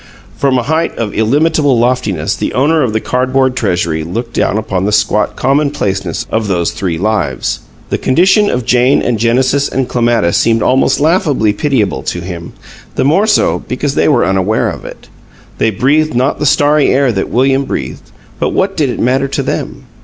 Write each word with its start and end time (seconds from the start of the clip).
From 0.35 0.57
a 0.57 0.63
height 0.63 0.97
of 0.97 1.13
illimitable 1.13 1.77
loftiness 1.77 2.35
the 2.35 2.55
owner 2.55 2.81
of 2.81 2.91
the 2.91 2.99
cardboard 2.99 3.55
treasury 3.55 4.01
looked 4.03 4.33
down 4.33 4.57
upon 4.57 4.85
the 4.85 4.91
squat 4.91 5.35
commonplaceness 5.35 6.25
of 6.31 6.47
those 6.47 6.71
three 6.71 6.97
lives. 6.97 7.59
The 7.91 7.99
condition 7.99 8.49
of 8.49 8.65
Jane 8.65 9.03
and 9.03 9.19
Genesis 9.19 9.69
and 9.69 9.87
Clematis 9.87 10.37
seemed 10.37 10.63
almost 10.63 10.99
laughably 10.99 11.53
pitiable 11.53 12.01
to 12.01 12.19
him, 12.21 12.53
the 12.95 13.05
more 13.05 13.27
so 13.27 13.59
because 13.67 13.93
they 13.93 14.07
were 14.07 14.25
unaware 14.25 14.71
of 14.71 14.85
it. 14.85 15.07
They 15.59 15.69
breathed 15.69 16.15
not 16.15 16.39
the 16.39 16.47
starry 16.47 16.89
air 16.91 17.11
that 17.11 17.29
William 17.29 17.65
breathed, 17.65 18.09
but 18.39 18.53
what 18.53 18.75
did 18.75 18.89
it 18.89 18.99
matter 18.99 19.27
to 19.27 19.43
them? 19.43 19.85